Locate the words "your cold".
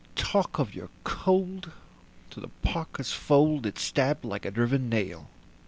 0.73-1.71